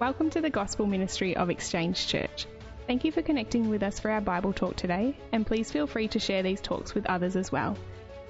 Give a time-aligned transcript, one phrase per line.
[0.00, 2.46] Welcome to the Gospel Ministry of Exchange Church.
[2.86, 6.06] Thank you for connecting with us for our Bible talk today, and please feel free
[6.08, 7.76] to share these talks with others as well.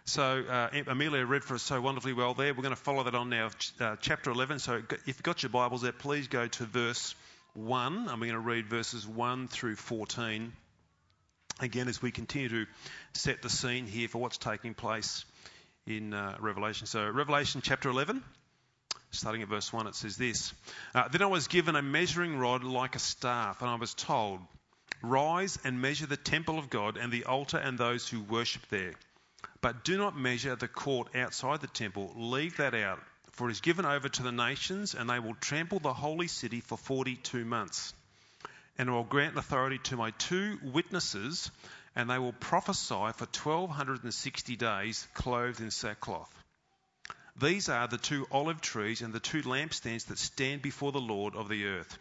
[0.05, 2.53] So uh, Amelia read for us so wonderfully well there.
[2.53, 3.49] We're going to follow that on now,
[3.80, 4.57] uh, chapter 11.
[4.57, 7.13] So if you've got your Bibles there, please go to verse
[7.53, 10.52] 1, and we're going to read verses 1 through 14.
[11.59, 12.66] Again, as we continue to
[13.13, 15.25] set the scene here for what's taking place
[15.85, 16.88] in uh, Revelation.
[16.88, 18.23] So Revelation chapter 11.
[19.11, 20.53] Starting at verse 1, it says this
[20.93, 24.39] uh, Then I was given a measuring rod like a staff, and I was told,
[25.01, 28.93] Rise and measure the temple of God and the altar and those who worship there.
[29.61, 32.13] But do not measure the court outside the temple.
[32.16, 32.99] Leave that out,
[33.31, 36.59] for it is given over to the nations, and they will trample the holy city
[36.61, 37.94] for 42 months.
[38.77, 41.49] And I will grant authority to my two witnesses,
[41.95, 46.33] and they will prophesy for 1260 days, clothed in sackcloth.
[47.39, 51.35] These are the two olive trees and the two lampstands that stand before the Lord
[51.35, 51.97] of the earth.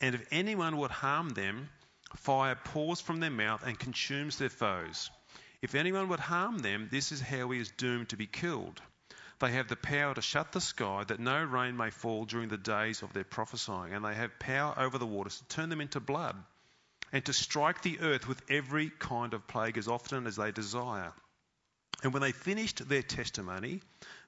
[0.00, 1.68] And if anyone would harm them,
[2.16, 5.10] Fire pours from their mouth and consumes their foes.
[5.62, 8.80] If anyone would harm them, this is how he is doomed to be killed.
[9.40, 12.56] They have the power to shut the sky that no rain may fall during the
[12.56, 15.98] days of their prophesying, and they have power over the waters to turn them into
[15.98, 16.36] blood,
[17.12, 21.12] and to strike the earth with every kind of plague as often as they desire.
[22.02, 23.80] And when they finished their testimony,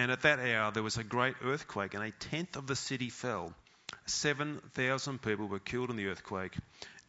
[0.00, 3.10] And at that hour there was a great earthquake, and a tenth of the city
[3.10, 3.52] fell.
[4.06, 6.56] Seven thousand people were killed in the earthquake,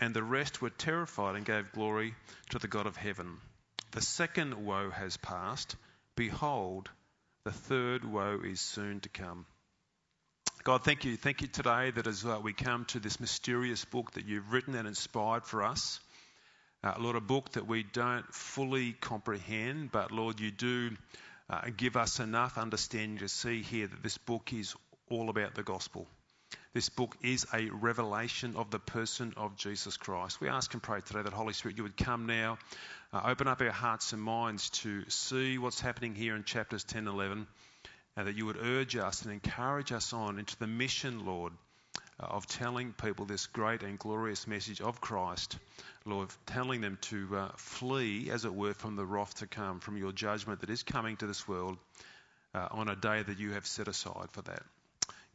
[0.02, 2.14] and the rest were terrified and gave glory
[2.50, 3.38] to the God of heaven.
[3.92, 5.78] The second woe has passed.
[6.18, 6.90] Behold,
[7.46, 9.46] the third woe is soon to come.
[10.66, 11.16] God, thank you.
[11.16, 14.76] Thank you today that as uh, we come to this mysterious book that you've written
[14.76, 16.02] and inspired for us,
[16.84, 20.92] uh, Lord, a book that we don't fully comprehend, but Lord, you do
[21.52, 24.74] uh, give us enough understanding to see here that this book is
[25.10, 26.08] all about the gospel.
[26.74, 30.40] This book is a revelation of the person of Jesus Christ.
[30.40, 32.58] We ask and pray today that Holy Spirit, you would come now,
[33.12, 37.00] uh, open up our hearts and minds to see what's happening here in chapters 10
[37.00, 37.48] and 11,
[38.16, 41.52] and that you would urge us and encourage us on into the mission, Lord,
[42.24, 45.58] of telling people this great and glorious message of Christ,
[46.06, 49.98] Lord, telling them to uh, flee, as it were, from the wrath to come, from
[49.98, 51.78] your judgment that is coming to this world
[52.54, 54.64] uh, on a day that you have set aside for that.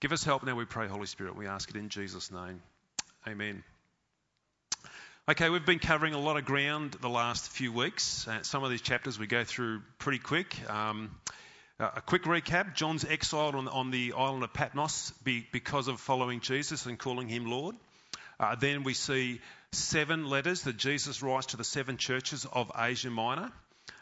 [0.00, 1.36] Give us help now, we pray, Holy Spirit.
[1.36, 2.60] We ask it in Jesus' name.
[3.26, 3.64] Amen.
[5.28, 8.28] Okay, we've been covering a lot of ground the last few weeks.
[8.28, 10.54] Uh, some of these chapters we go through pretty quick.
[10.70, 11.10] Um,
[11.78, 16.00] uh, a quick recap John's exiled on, on the island of Patmos be, because of
[16.00, 17.76] following Jesus and calling him Lord.
[18.40, 19.40] Uh, then we see
[19.72, 23.52] seven letters that Jesus writes to the seven churches of Asia Minor.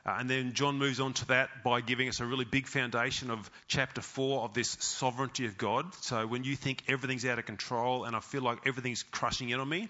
[0.06, 3.30] Uh, and then John moves on to that by giving us a really big foundation
[3.30, 5.92] of chapter 4 of this sovereignty of God.
[6.02, 9.60] So when you think everything's out of control and I feel like everything's crushing in
[9.60, 9.88] on me,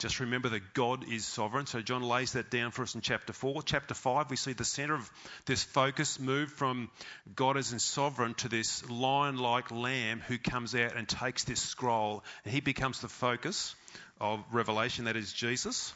[0.00, 1.66] just remember that God is sovereign.
[1.66, 3.62] So John lays that down for us in chapter 4.
[3.62, 5.10] Chapter 5, we see the center of
[5.44, 6.90] this focus move from
[7.36, 11.60] God as in sovereign to this lion like lamb who comes out and takes this
[11.60, 13.74] scroll and he becomes the focus
[14.20, 15.92] of Revelation, that is Jesus.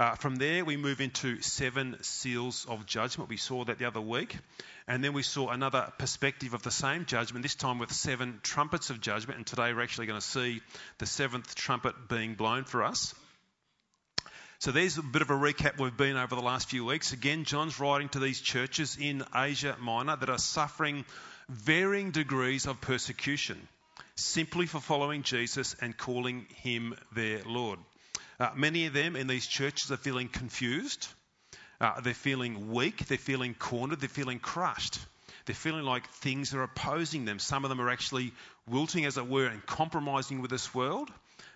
[0.00, 3.28] Uh, from there, we move into seven seals of judgment.
[3.28, 4.34] We saw that the other week.
[4.88, 8.88] And then we saw another perspective of the same judgment, this time with seven trumpets
[8.88, 9.36] of judgment.
[9.36, 10.62] And today we're actually going to see
[10.96, 13.14] the seventh trumpet being blown for us.
[14.60, 17.12] So there's a bit of a recap we've been over the last few weeks.
[17.12, 21.04] Again, John's writing to these churches in Asia Minor that are suffering
[21.50, 23.68] varying degrees of persecution
[24.14, 27.78] simply for following Jesus and calling him their Lord.
[28.40, 31.06] Uh, many of them in these churches are feeling confused.
[31.78, 33.06] Uh, they're feeling weak.
[33.06, 34.00] They're feeling cornered.
[34.00, 34.98] They're feeling crushed.
[35.44, 37.38] They're feeling like things are opposing them.
[37.38, 38.32] Some of them are actually
[38.66, 41.10] wilting, as it were, and compromising with this world.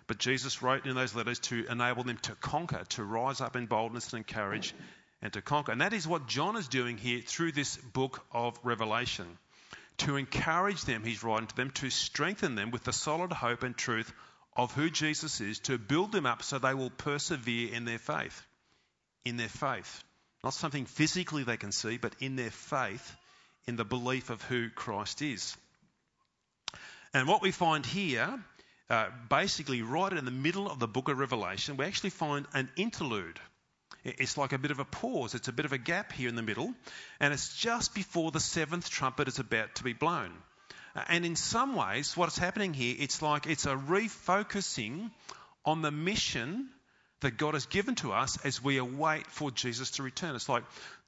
[0.05, 3.65] But Jesus wrote in those letters to enable them to conquer, to rise up in
[3.65, 4.75] boldness and courage,
[5.23, 5.71] and to conquer.
[5.71, 9.25] And that is what John is doing here through this book of Revelation.
[9.99, 13.75] To encourage them, he's writing to them, to strengthen them with the solid hope and
[13.75, 14.13] truth
[14.55, 18.45] of who Jesus is to build them up so they will persevere in their faith.
[19.25, 20.03] In their faith.
[20.43, 23.15] Not something physically they can see, but in their faith,
[23.67, 25.57] in the belief of who Christ is.
[27.13, 28.39] And what we find here,
[28.89, 32.69] uh, basically right in the middle of the book of Revelation, we actually find an
[32.75, 33.39] interlude.
[34.03, 36.35] It's like a bit of a pause, it's a bit of a gap here in
[36.35, 36.73] the middle,
[37.19, 40.31] and it's just before the seventh trumpet is about to be blown.
[40.95, 45.11] And in some ways, what's happening here, it's like it's a refocusing
[45.65, 46.69] on the mission
[47.21, 50.35] that God has given to us as we await for Jesus to return.
[50.35, 50.63] It's like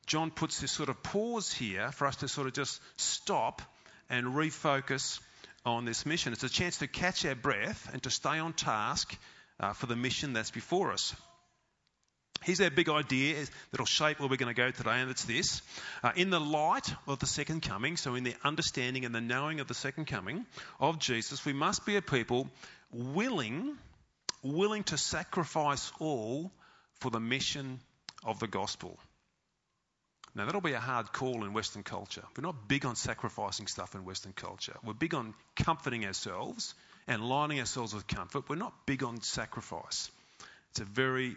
[0.05, 3.61] John puts this sort of pause here for us to sort of just stop
[4.09, 5.19] and refocus
[5.65, 6.33] on this mission.
[6.33, 9.17] It's a chance to catch our breath and to stay on task
[9.59, 11.15] uh, for the mission that's before us.
[12.47, 15.61] Here's our big idea that'll shape where we're going to go today, and it's this.
[16.01, 19.59] Uh, in the light of the second coming, so in the understanding and the knowing
[19.59, 20.45] of the second coming
[20.79, 22.47] of Jesus, we must be a people
[22.89, 23.77] willing,
[24.43, 26.49] willing to sacrifice all
[27.01, 27.81] for the mission
[28.23, 28.97] of the gospel.
[30.33, 32.23] Now, that'll be a hard call in Western culture.
[32.37, 34.77] We're not big on sacrificing stuff in Western culture.
[34.85, 36.75] We're big on comforting ourselves
[37.09, 38.47] and lining ourselves with comfort.
[38.47, 40.09] We're not big on sacrifice.
[40.71, 41.35] It's a very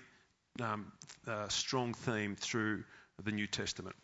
[0.60, 0.92] um,
[1.26, 2.84] uh, strong theme through
[3.24, 3.96] the New Testament.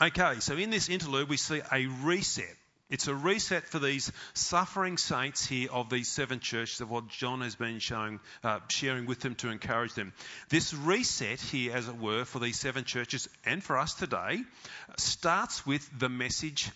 [0.00, 2.56] Okay, so in this interlude, we see a reset.
[2.90, 7.40] It's a reset for these suffering saints here of these seven churches of what John
[7.40, 10.12] has been showing, uh, sharing with them to encourage them.
[10.48, 14.42] This reset here, as it were, for these seven churches and for us today,
[14.98, 16.70] starts with the message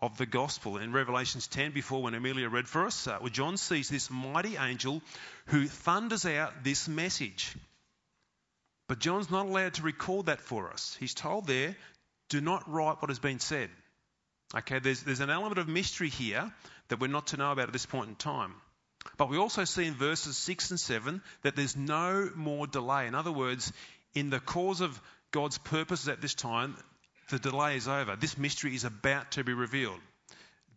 [0.00, 0.76] of the gospel.
[0.76, 5.02] In Revelations 10, before when Amelia read for us, uh, John sees this mighty angel
[5.46, 7.56] who thunders out this message.
[8.88, 10.96] But John's not allowed to record that for us.
[10.98, 11.76] He's told there,
[12.30, 13.70] do not write what has been said.
[14.56, 16.50] Okay, there's, there's an element of mystery here
[16.88, 18.54] that we're not to know about at this point in time.
[19.18, 23.06] But we also see in verses 6 and 7 that there's no more delay.
[23.06, 23.72] In other words,
[24.14, 25.00] in the cause of
[25.30, 26.76] God's purposes at this time,
[27.28, 28.16] the delay is over.
[28.16, 30.00] This mystery is about to be revealed.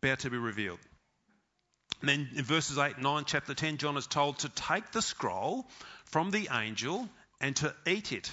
[0.04, 0.80] About to be revealed.
[2.02, 5.02] And then in verses 8 and 9, chapter 10, John is told to take the
[5.02, 5.66] scroll
[6.06, 7.08] from the angel
[7.42, 8.32] and to eat it.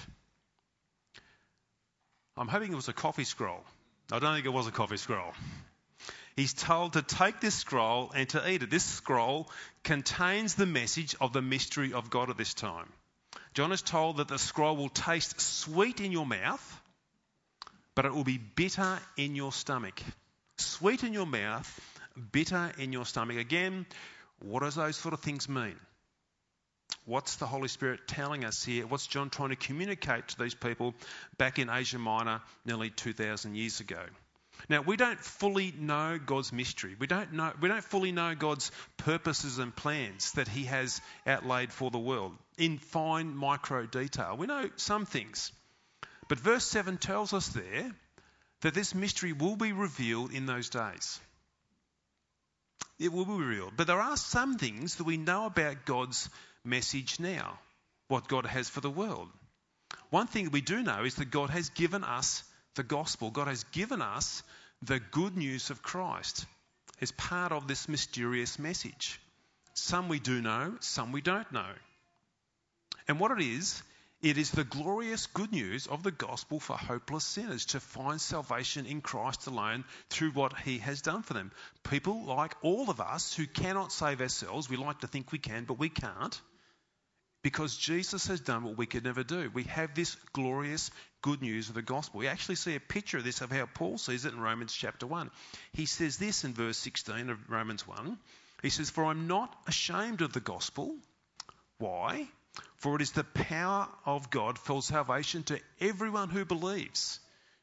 [2.36, 3.64] I'm hoping it was a coffee scroll.
[4.12, 5.32] I don't think it was a coffee scroll.
[6.36, 8.70] He's told to take this scroll and to eat it.
[8.70, 9.50] This scroll
[9.82, 12.86] contains the message of the mystery of God at this time.
[13.54, 16.80] John is told that the scroll will taste sweet in your mouth,
[17.96, 20.00] but it will be bitter in your stomach.
[20.58, 21.80] Sweet in your mouth,
[22.30, 23.36] bitter in your stomach.
[23.36, 23.84] Again,
[24.38, 25.74] what does those sort of things mean?
[27.08, 28.86] What's the Holy Spirit telling us here?
[28.86, 30.94] What's John trying to communicate to these people
[31.38, 34.02] back in Asia Minor nearly 2,000 years ago?
[34.68, 36.96] Now, we don't fully know God's mystery.
[36.98, 41.72] We don't, know, we don't fully know God's purposes and plans that He has outlaid
[41.72, 44.36] for the world in fine micro detail.
[44.36, 45.50] We know some things.
[46.28, 47.90] But verse 7 tells us there
[48.60, 51.18] that this mystery will be revealed in those days.
[52.98, 53.74] It will be revealed.
[53.78, 56.28] But there are some things that we know about God's
[56.68, 57.58] message now,
[58.08, 59.28] what God has for the world.
[60.10, 62.42] One thing we do know is that God has given us
[62.74, 64.42] the gospel, God has given us
[64.82, 66.46] the good news of Christ
[67.00, 69.20] as part of this mysterious message.
[69.74, 71.72] Some we do know, some we don't know.
[73.06, 73.82] And what it is,
[74.20, 78.84] it is the glorious good news of the gospel for hopeless sinners to find salvation
[78.86, 81.52] in Christ alone through what he has done for them.
[81.88, 85.64] People like all of us who cannot save ourselves, we like to think we can,
[85.64, 86.40] but we can't
[87.42, 89.50] because Jesus has done what we could never do.
[89.52, 90.90] We have this glorious
[91.22, 92.20] good news of the gospel.
[92.20, 95.06] We actually see a picture of this of how Paul sees it in Romans chapter
[95.06, 95.30] 1.
[95.72, 98.18] He says this in verse 16 of Romans 1.
[98.62, 100.96] He says, For I'm not ashamed of the gospel.
[101.78, 102.26] Why?
[102.76, 107.20] For it is the power of God for salvation to everyone who believes,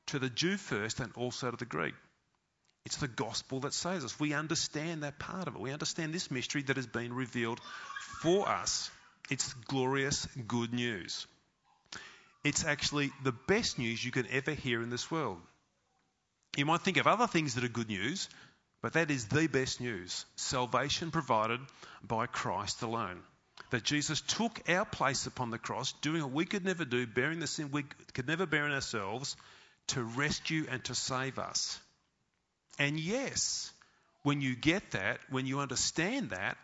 [0.08, 1.96] to the Jew first and also to the Greek.
[2.86, 4.20] It's the gospel that saves us.
[4.20, 5.62] We understand that part of it.
[5.62, 7.60] We understand this mystery that has been revealed
[8.22, 8.92] for us.
[9.30, 11.26] It's glorious good news.
[12.44, 15.40] It's actually the best news you can ever hear in this world.
[16.56, 18.30] You might think of other things that are good news,
[18.82, 21.60] but that is the best news salvation provided
[22.04, 23.22] by Christ alone.
[23.72, 27.40] That Jesus took our place upon the cross, doing what we could never do, bearing
[27.40, 29.36] the sin we could never bear in ourselves,
[29.88, 31.80] to rescue and to save us.
[32.78, 33.72] And yes,
[34.22, 36.58] when you get that, when you understand that,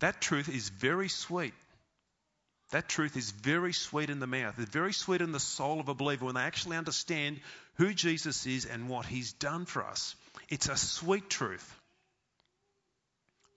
[0.00, 1.54] that truth is very sweet.
[2.70, 4.54] That truth is very sweet in the mouth.
[4.58, 7.40] It's very sweet in the soul of a believer when they actually understand
[7.74, 10.14] who Jesus is and what he's done for us.
[10.48, 11.74] It's a sweet truth.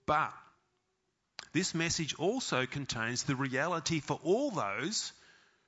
[0.06, 0.32] But
[1.52, 5.12] this message also contains the reality for all those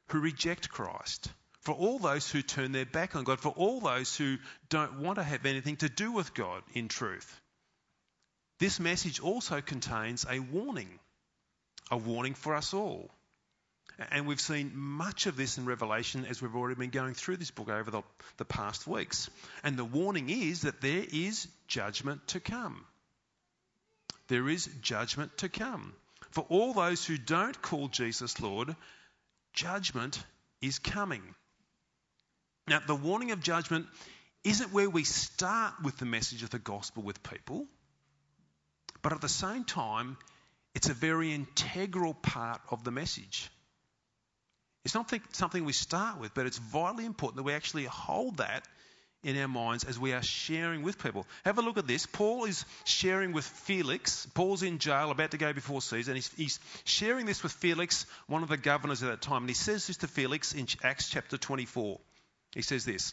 [0.08, 4.16] who reject Christ, for all those who turn their back on God, for all those
[4.16, 4.38] who
[4.68, 7.40] don't want to have anything to do with God in truth.
[8.58, 10.98] This message also contains a warning,
[11.92, 13.10] a warning for us all.
[14.10, 17.50] And we've seen much of this in Revelation as we've already been going through this
[17.50, 18.02] book over the,
[18.36, 19.30] the past weeks.
[19.64, 22.84] And the warning is that there is judgment to come.
[24.28, 25.94] There is judgment to come.
[26.30, 28.76] For all those who don't call Jesus Lord,
[29.54, 30.22] judgment
[30.60, 31.22] is coming.
[32.68, 33.86] Now, the warning of judgment
[34.44, 37.66] isn't where we start with the message of the gospel with people,
[39.00, 40.18] but at the same time,
[40.74, 43.48] it's a very integral part of the message.
[44.86, 48.64] It's not something we start with, but it's vitally important that we actually hold that
[49.24, 51.26] in our minds as we are sharing with people.
[51.44, 52.06] Have a look at this.
[52.06, 54.26] Paul is sharing with Felix.
[54.32, 58.06] Paul's in jail, about to go before Caesar, and he's, he's sharing this with Felix,
[58.28, 59.42] one of the governors at that time.
[59.42, 61.98] And he says this to Felix in Acts chapter 24.
[62.54, 63.12] He says this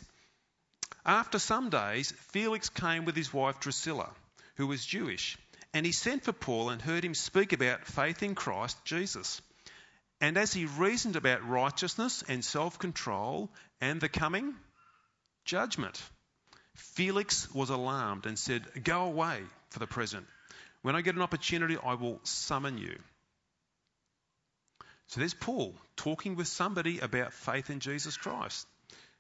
[1.03, 4.12] After some days, Felix came with his wife Drusilla,
[4.58, 5.39] who was Jewish,
[5.74, 9.42] and he sent for Paul and heard him speak about faith in Christ Jesus.
[10.24, 13.50] And as he reasoned about righteousness and self control
[13.82, 14.56] and the coming
[15.44, 16.01] judgment,
[16.75, 20.25] Felix was alarmed and said, Go away for the present.
[20.82, 22.98] When I get an opportunity, I will summon you.
[25.08, 28.65] So there's Paul talking with somebody about faith in Jesus Christ.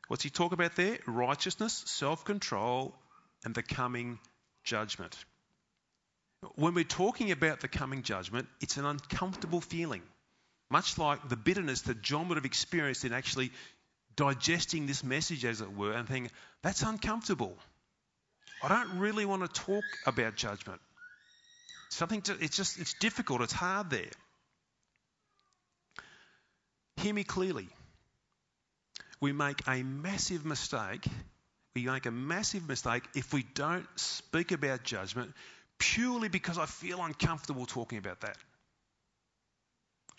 [0.07, 0.99] What's he talk about there?
[1.05, 2.95] Righteousness, self control,
[3.43, 4.19] and the coming
[4.63, 5.17] judgment.
[6.55, 10.03] When we're talking about the coming judgment, it's an uncomfortable feeling.
[10.69, 13.51] Much like the bitterness that John would have experienced in actually
[14.15, 17.57] digesting this message, as it were, and thinking, that's uncomfortable.
[18.61, 20.81] I don't really want to talk about judgment.
[21.89, 24.09] Something to, it's just it's difficult, it's hard there.
[26.97, 27.67] Hear me clearly.
[29.19, 31.05] We make a massive mistake.
[31.75, 35.33] We make a massive mistake if we don't speak about judgment
[35.77, 38.37] purely because I feel uncomfortable talking about that.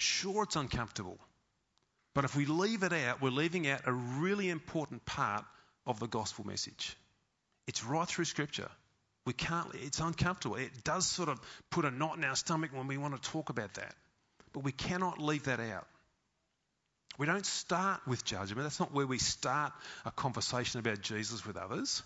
[0.04, 1.18] Sure, it's uncomfortable.
[2.14, 5.44] But if we leave it out, we're leaving out a really important part
[5.86, 6.94] of the gospel message.
[7.66, 8.68] It's right through Scripture.
[9.24, 10.56] We can't, it's uncomfortable.
[10.56, 13.48] It does sort of put a knot in our stomach when we want to talk
[13.48, 13.94] about that.
[14.52, 15.86] But we cannot leave that out.
[17.16, 18.62] We don't start with judgment.
[18.62, 19.72] That's not where we start
[20.04, 22.02] a conversation about Jesus with others.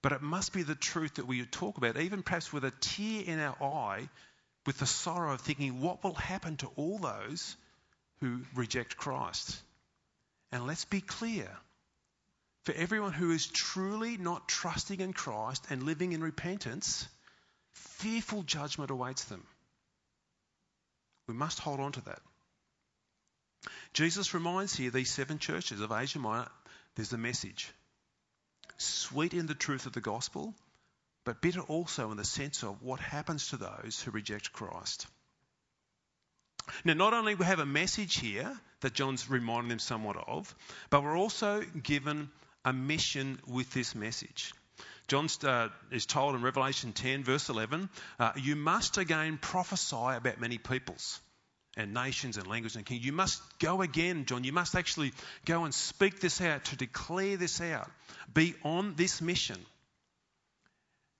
[0.00, 3.22] But it must be the truth that we talk about, even perhaps with a tear
[3.26, 4.08] in our eye
[4.66, 7.56] with the sorrow of thinking, what will happen to all those
[8.20, 9.60] who reject Christ?
[10.52, 11.48] And let's be clear
[12.64, 17.08] for everyone who is truly not trusting in Christ and living in repentance,
[17.72, 19.42] fearful judgment awaits them.
[21.26, 22.20] We must hold on to that.
[23.94, 26.48] Jesus reminds here these seven churches of Asia Minor
[26.94, 27.72] there's the message.
[28.76, 30.54] Sweet in the truth of the gospel,
[31.28, 35.06] but bitter also in the sense of what happens to those who reject Christ.
[36.86, 40.54] Now, not only we have a message here that John's reminding them somewhat of,
[40.88, 42.30] but we're also given
[42.64, 44.54] a mission with this message.
[45.06, 50.40] John uh, is told in Revelation 10, verse 11, uh, you must again prophesy about
[50.40, 51.20] many peoples
[51.76, 53.04] and nations and languages and kings.
[53.04, 54.44] You must go again, John.
[54.44, 55.12] You must actually
[55.44, 57.90] go and speak this out, to declare this out.
[58.32, 59.58] Be on this mission.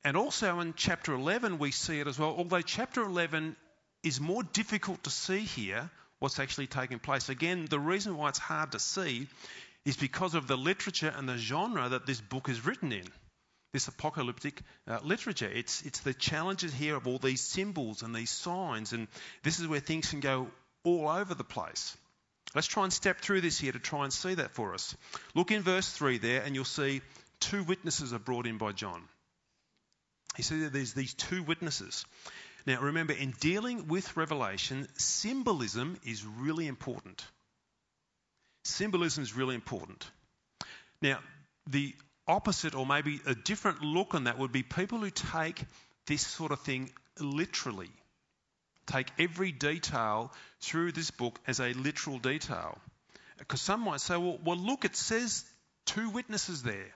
[0.09, 3.55] And also in chapter 11, we see it as well, although chapter 11
[4.03, 7.29] is more difficult to see here what's actually taking place.
[7.29, 9.29] Again, the reason why it's hard to see
[9.85, 13.05] is because of the literature and the genre that this book is written in.
[13.75, 15.51] This apocalyptic uh, literature.
[15.55, 19.09] It's, it's the challenges here of all these symbols and these signs, and
[19.43, 20.49] this is where things can go
[20.85, 21.95] all over the place.
[22.55, 24.97] Let's try and step through this here to try and see that for us.
[25.35, 27.03] Look in verse 3 there, and you'll see
[27.41, 29.03] two witnesses are brought in by John.
[30.39, 32.07] He says there's these two witnesses.
[32.65, 37.27] Now, remember, in dealing with Revelation, symbolism is really important.
[38.63, 40.09] Symbolism is really important.
[41.03, 41.19] Now,
[41.67, 41.93] the
[42.29, 45.61] opposite, or maybe a different look on that, would be people who take
[46.07, 47.91] this sort of thing literally.
[48.87, 52.79] Take every detail through this book as a literal detail.
[53.39, 55.45] Because some might say, well, well, look, it says
[55.85, 56.95] two witnesses there.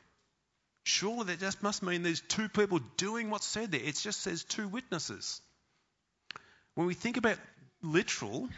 [0.85, 3.81] Surely that just must mean there's two people doing what's said there.
[3.81, 5.41] It just says two witnesses.
[6.75, 7.39] When we think about
[7.83, 8.49] literal,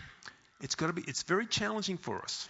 [0.60, 2.48] it's got to be it's very challenging for us.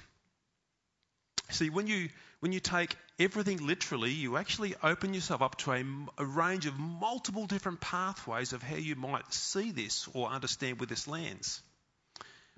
[1.51, 2.09] See, when you
[2.41, 5.85] when you take everything literally, you actually open yourself up to a,
[6.19, 10.89] a, range of multiple different pathways of how you might see this or understand with
[10.89, 11.63] this lens.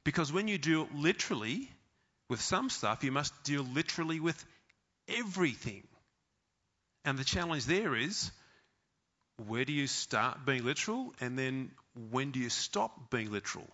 [0.02, 1.70] Because when you deal literally
[2.28, 4.44] with some stuff, you must deal literally with
[5.08, 5.82] everything.
[7.06, 8.32] And the challenge there is
[9.46, 11.70] where do you start being literal and then
[12.10, 13.66] when do you stop being literal?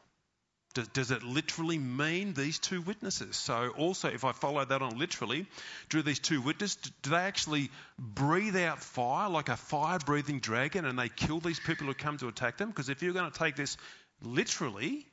[0.75, 3.37] Does, does, it literally mean these two witnesses?
[3.37, 5.47] So, also, if I follow that on literally,
[5.91, 10.87] do these two witnesses, do they actually breathe out fire like a fire breathing dragon
[10.87, 12.71] and they kill these people who come to attack them?
[12.71, 13.77] Because if you're going to take this
[14.23, 15.07] literally,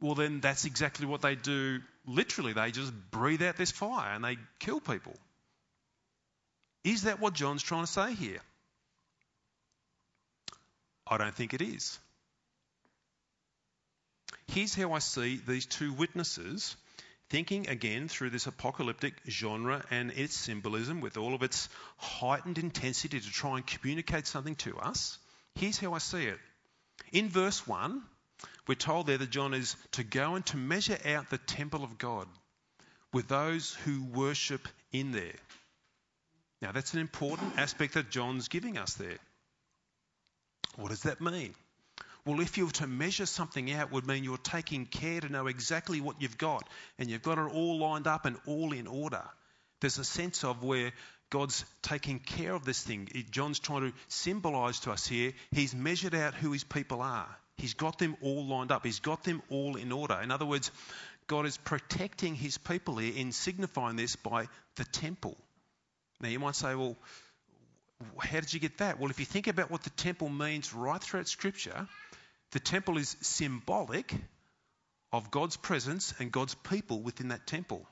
[0.00, 2.54] well, then that's exactly what they do literally.
[2.54, 5.14] They just breathe out this fire and they kill people.
[6.84, 8.40] Is that what John's trying to say here?
[11.06, 11.98] I don't think it is.
[14.46, 16.76] Here's how I see these two witnesses
[17.30, 23.18] thinking again through this apocalyptic genre and its symbolism with all of its heightened intensity
[23.18, 25.18] to try and communicate something to us.
[25.54, 26.38] Here's how I see it.
[27.10, 28.02] In verse 1,
[28.66, 31.96] we're told there that John is to go and to measure out the temple of
[31.96, 32.26] God
[33.12, 35.38] with those who worship in there.
[36.62, 39.18] Now, that's an important aspect that John's giving us there.
[40.76, 41.54] What does that mean?
[42.24, 45.48] Well, if you were to measure something out, would mean you're taking care to know
[45.48, 46.68] exactly what you've got,
[47.00, 49.24] and you've got it all lined up and all in order.
[49.80, 50.92] There's a sense of where
[51.30, 53.08] God's taking care of this thing.
[53.32, 57.28] John's trying to symbolize to us here, he's measured out who his people are.
[57.56, 60.20] He's got them all lined up, he's got them all in order.
[60.22, 60.70] In other words,
[61.26, 64.46] God is protecting his people here in signifying this by
[64.76, 65.36] the temple.
[66.22, 66.96] Now, you might say, well,
[68.18, 68.98] how did you get that?
[68.98, 71.88] Well, if you think about what the temple means right throughout Scripture,
[72.52, 74.14] the temple is symbolic
[75.12, 77.86] of God's presence and God's people within that temple.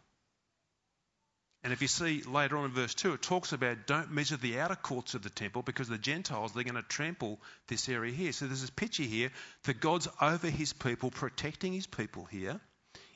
[1.63, 4.61] And if you see later on in verse 2, it talks about don't measure the
[4.61, 7.39] outer courts of the temple because the Gentiles, they're going to trample
[7.69, 8.33] this area here.
[8.33, 9.31] So there's this picture here
[9.65, 12.59] that God's over his people, protecting his people here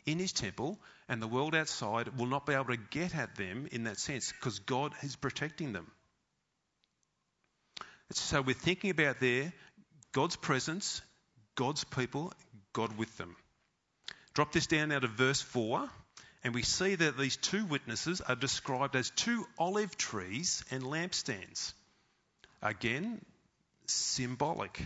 [0.04, 3.68] in his temple, and the world outside will not be able to get at them
[3.72, 5.90] in that sense because God is protecting them.
[8.10, 9.52] So we're thinking about there
[10.12, 11.02] God's presence,
[11.56, 12.32] God's people,
[12.72, 13.36] God with them.
[14.34, 15.88] Drop this down now to verse 4,
[16.42, 21.72] and we see that these two witnesses are described as two olive trees and lampstands.
[22.62, 23.20] Again,
[23.86, 24.80] symbolic.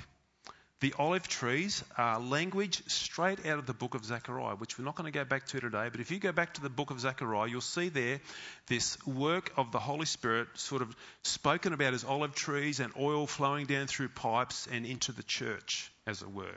[0.81, 4.95] The olive trees are language straight out of the book of Zechariah, which we're not
[4.95, 5.89] going to go back to today.
[5.91, 8.21] But if you go back to the book of Zechariah, you'll see there
[8.69, 13.27] this work of the Holy Spirit sort of spoken about as olive trees and oil
[13.27, 16.55] flowing down through pipes and into the church, as it were.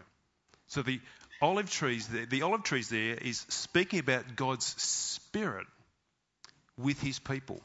[0.68, 1.02] So the
[1.42, 5.66] olive trees there, the olive trees there is speaking about God's Spirit
[6.78, 7.60] with his people.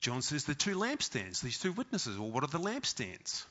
[0.00, 2.18] John says the two lampstands, these two witnesses.
[2.18, 3.44] Well, what are the lampstands?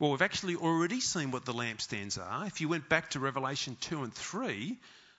[0.00, 2.46] Well, we've actually already seen what the lampstands are.
[2.46, 4.78] If you went back to Revelation 2 and 3,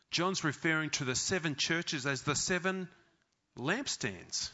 [0.10, 2.90] John's referring to the seven churches as the seven
[3.56, 4.50] lampstands.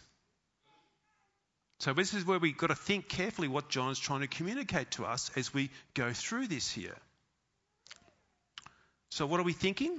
[1.80, 5.06] So, this is where we've got to think carefully what John's trying to communicate to
[5.06, 6.98] us as we go through this here.
[9.12, 9.98] So, what are we thinking?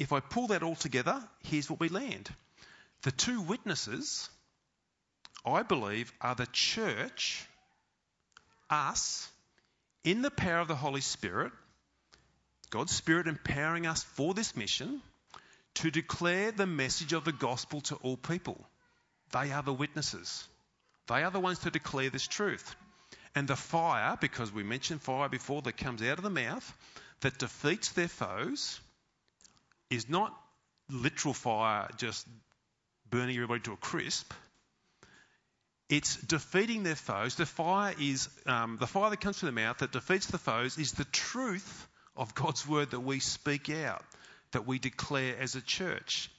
[0.00, 2.28] If I pull that all together, here's what we land.
[3.02, 4.28] The two witnesses,
[5.46, 7.46] I believe, are the church,
[8.68, 9.28] us,
[10.04, 11.52] in the power of the Holy Spirit,
[12.70, 15.00] God's Spirit empowering us for this mission
[15.76, 18.62] to declare the message of the gospel to all people.
[19.32, 20.46] They are the witnesses.
[21.08, 22.76] They are the ones to declare this truth.
[23.34, 26.72] And the fire, because we mentioned fire before, that comes out of the mouth,
[27.20, 28.78] that defeats their foes,
[29.90, 30.32] is not
[30.88, 32.26] literal fire just
[33.10, 34.32] burning everybody to a crisp.
[35.88, 37.34] It's defeating their foes.
[37.34, 40.78] The fire is um, the fire that comes from the mouth that defeats the foes
[40.78, 44.02] is the truth of God's word that we speak out,
[44.52, 46.30] that we declare as a church.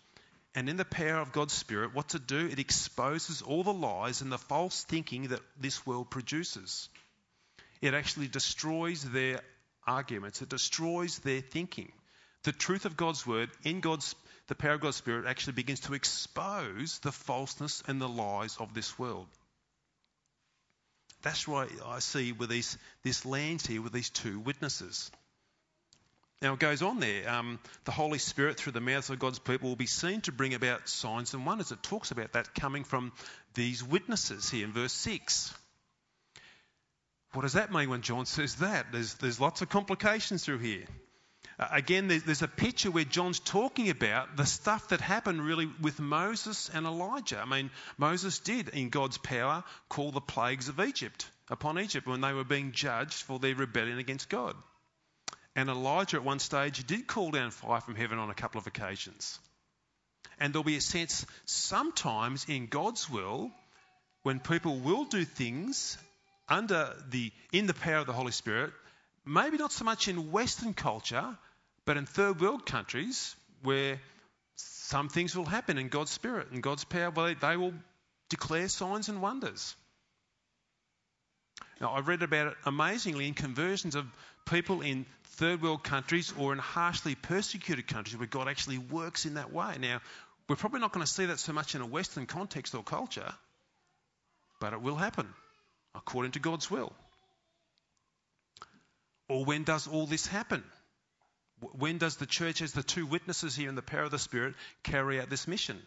[0.55, 2.47] And in the power of God's Spirit, what to do?
[2.47, 6.89] It exposes all the lies and the false thinking that this world produces.
[7.81, 9.41] It actually destroys their
[9.85, 11.91] arguments, it destroys their thinking.
[12.45, 15.95] The truth of God's word in God's the power of God's Spirit actually begins to
[15.95, 19.25] expose the falseness and the lies of this world.
[21.23, 25.09] That's why I see with these, this lands here with these two witnesses.
[26.43, 27.27] Now it goes on there.
[27.27, 30.53] Um, the Holy Spirit, through the mouths of God's people, will be seen to bring
[30.53, 31.71] about signs and wonders.
[31.71, 33.11] It talks about that coming from
[33.55, 35.51] these witnesses here in verse 6.
[37.33, 38.91] What does that mean when John says that?
[38.91, 40.85] There's, there's lots of complications through here.
[41.57, 45.69] Uh, again, there's, there's, a picture where John's talking about the stuff that happened really
[45.81, 47.39] with Moses and Elijah.
[47.39, 52.21] I mean, Moses did, in God's power, call the plagues of Egypt upon Egypt when
[52.21, 54.55] they were being judged for their rebellion against God.
[55.55, 58.67] And Elijah, at one stage, did call down fire from heaven on a couple of
[58.67, 59.39] occasions.
[60.39, 63.51] And there'll be a sense sometimes in God's will
[64.23, 65.97] when people will do things
[66.49, 68.73] under the in the power of the Holy Spirit,
[69.25, 71.37] maybe not so much in Western culture,
[71.85, 73.99] but in third world countries where
[74.55, 77.73] some things will happen in God's Spirit and God's power, well, they will
[78.29, 79.75] declare signs and wonders.
[81.81, 84.05] Now, I've read about it amazingly in conversions of
[84.45, 89.33] people in third world countries or in harshly persecuted countries where God actually works in
[89.33, 89.75] that way.
[89.79, 89.99] Now,
[90.47, 93.33] we're probably not going to see that so much in a Western context or culture,
[94.61, 95.27] but it will happen
[95.95, 96.93] according to God's will.
[99.27, 100.63] Or when does all this happen?
[101.59, 104.55] When does the church, as the two witnesses here in the power of the Spirit,
[104.83, 105.81] carry out this mission?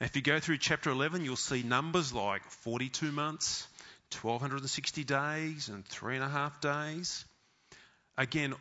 [0.00, 3.66] If you go through chapter 11, you'll see numbers like 42 months,
[4.22, 7.24] 1260 days, and three and a half days.
[8.16, 8.54] Again,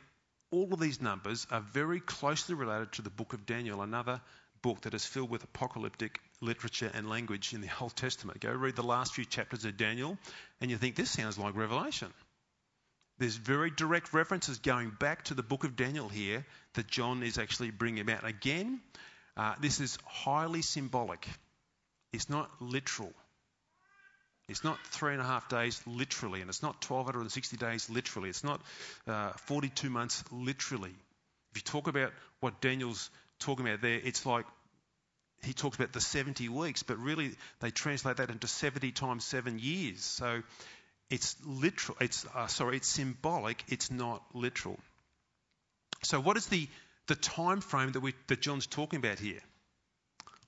[0.51, 4.21] all of these numbers are very closely related to the book of Daniel, another
[4.61, 8.39] book that is filled with apocalyptic literature and language in the Old Testament.
[8.39, 10.17] Go read the last few chapters of Daniel,
[10.59, 12.11] and you think this sounds like Revelation.
[13.19, 17.37] There's very direct references going back to the book of Daniel here that John is
[17.37, 18.25] actually bringing about.
[18.25, 18.79] Again,
[19.35, 21.27] uh, this is highly symbolic.
[22.13, 23.13] It's not literal.
[24.47, 28.29] It's not three and a half days literally, and it's not 1260 days literally.
[28.29, 28.61] It's not
[29.05, 30.95] uh, 42 months literally.
[31.51, 34.45] If you talk about what Daniel's talking about there, it's like
[35.43, 39.59] he talks about the 70 weeks, but really they translate that into 70 times seven
[39.59, 40.01] years.
[40.01, 40.41] So
[41.09, 41.97] it's literal.
[42.01, 42.77] It's uh, sorry.
[42.77, 43.63] It's symbolic.
[43.67, 44.77] It's not literal.
[46.03, 46.67] So, what is the
[47.07, 49.41] the time frame that we that John's talking about here?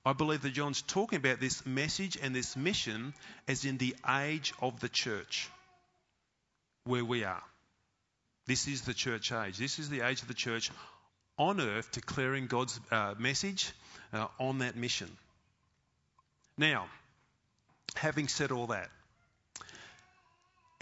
[0.04, 3.14] I believe that John's talking about this message and this mission
[3.46, 5.48] as in the age of the church,
[6.84, 7.42] where we are.
[8.46, 9.58] This is the church age.
[9.58, 10.70] This is the age of the church
[11.38, 13.72] on earth, declaring God's uh, message
[14.12, 15.08] uh, on that mission.
[16.58, 16.86] Now,
[17.94, 18.90] having said all that,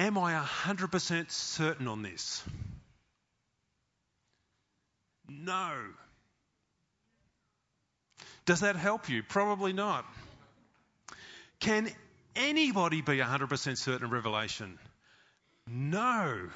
[0.00, 2.42] Am I 100% certain on this?
[5.28, 5.74] No.
[8.46, 9.22] Does that help you?
[9.22, 10.06] Probably not.
[11.60, 11.90] Can
[12.34, 14.78] anybody be 100% certain of Revelation?
[15.68, 16.48] No.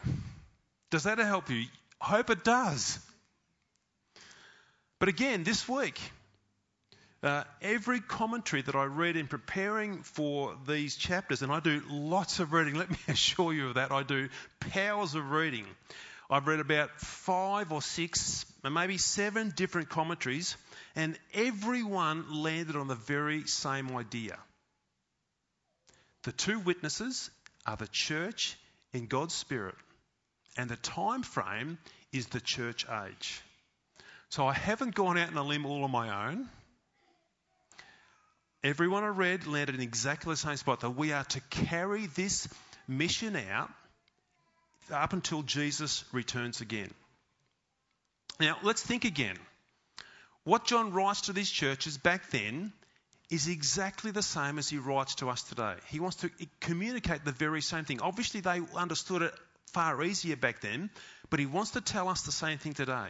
[0.89, 1.67] Does that help you?
[2.01, 2.99] I hope it does.
[4.99, 6.01] But again, this week,
[7.25, 12.39] uh, every commentary that I read in preparing for these chapters, and I do lots
[12.39, 14.29] of reading, let me assure you of that, I do
[14.61, 15.67] powers of reading.
[16.31, 20.57] I've read about five or six, maybe seven different commentaries,
[20.97, 24.39] and everyone landed on the very same idea.
[26.25, 27.31] The two witnesses
[27.67, 28.57] are the church
[28.93, 29.75] in God's Spirit,
[30.57, 31.79] and the time frame
[32.13, 33.41] is the church age.
[34.31, 36.49] So I haven't gone out on a limb all on my own.
[38.65, 42.49] Everyone I read landed in exactly the same spot that we are to carry this
[42.89, 43.71] mission out
[44.91, 46.91] up until Jesus returns again.
[48.41, 49.37] Now, let's think again.
[50.45, 52.73] What John writes to these churches back then
[53.29, 55.75] is exactly the same as he writes to us today.
[55.89, 58.01] He wants to communicate the very same thing.
[58.01, 59.35] Obviously, they understood it
[59.73, 60.89] far easier back then,
[61.29, 63.09] but he wants to tell us the same thing today.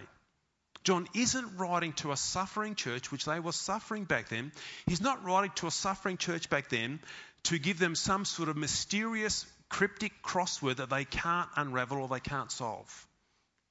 [0.85, 4.53] John isn't writing to a suffering church, which they were suffering back then.
[4.87, 7.01] He's not writing to a suffering church back then
[7.45, 12.21] to give them some sort of mysterious, cryptic crossword that they can't unravel or they
[12.21, 13.07] can't solve.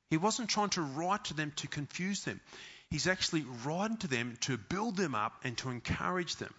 [0.10, 2.42] He wasn't trying to write to them to confuse them.
[2.90, 6.54] He's actually writing to them to build them up and to encourage them.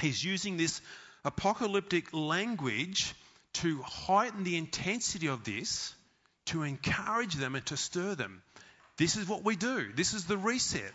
[0.00, 0.80] He's using this
[1.24, 3.14] apocalyptic language
[3.54, 5.94] to heighten the intensity of this
[6.46, 8.42] to encourage them and to stir them.
[8.98, 9.92] This is what we do.
[9.94, 10.92] This is the reset.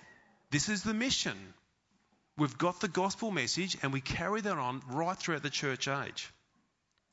[0.52, 1.38] This is the mission.
[2.38, 6.32] We've got the gospel message and we carry that on right throughout the church age.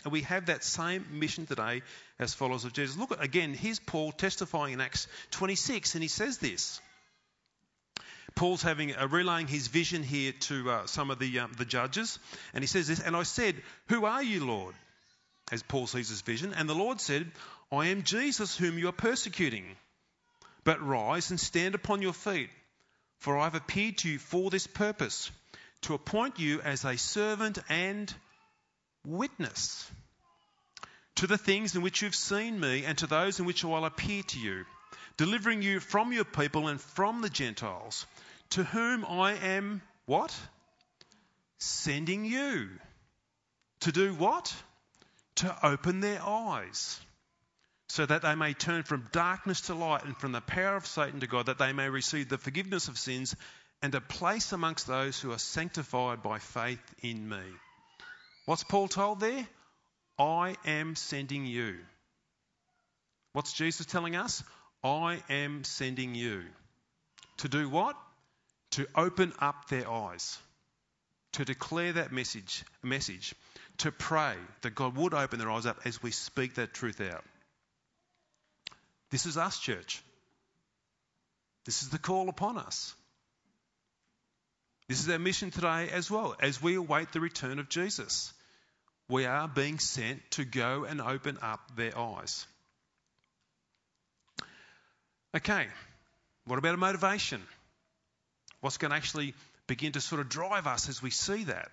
[0.05, 1.83] And we have that same mission today
[2.19, 2.97] as followers of Jesus.
[2.97, 6.79] Look, at, again, here's Paul testifying in Acts 26, and he says this.
[8.35, 12.19] Paul's having uh, relaying his vision here to uh, some of the um, the judges,
[12.53, 13.01] and he says this.
[13.01, 14.75] And I said, "Who are you, Lord?"
[15.53, 17.31] As Paul sees his vision, and the Lord said,
[17.71, 19.65] "I am Jesus, whom you are persecuting.
[20.65, 22.51] But rise and stand upon your feet,
[23.21, 25.31] for I have appeared to you for this purpose,
[25.83, 28.13] to appoint you as a servant and
[29.07, 29.91] witness
[31.17, 33.85] to the things in which you've seen me, and to those in which I will
[33.85, 34.65] appear to you."
[35.17, 38.07] delivering you from your people and from the Gentiles,
[38.51, 40.35] to whom I am what?
[41.59, 42.71] Sending you.
[43.81, 44.55] To do what?
[45.37, 47.01] To open their eyes,
[47.89, 51.21] so that they may turn from darkness to light and from the power of Satan
[51.21, 53.37] to God, that they may receive the forgiveness of sins
[53.83, 57.43] and a place amongst those who are sanctified by faith in me.
[58.47, 59.47] What's Paul told there?
[60.19, 61.77] I am sending you.
[63.33, 64.43] What's Jesus telling us?
[64.83, 66.45] I am sending you.
[67.39, 67.97] To do what?
[68.73, 70.39] To open up their eyes.
[71.33, 73.35] To declare that message, message.
[73.79, 77.25] To pray that God would open their eyes up as we speak that truth out.
[79.15, 80.03] This is us, church.
[81.67, 82.97] This is the call upon us.
[84.89, 88.33] This is our mission today as well, as we await the return of Jesus.
[89.09, 92.45] We are being sent to go and open up their eyes.
[95.37, 95.69] Okay,
[96.47, 97.41] what about a motivation?
[98.63, 99.35] What's going to actually
[99.69, 101.71] begin to sort of drive us as we see that,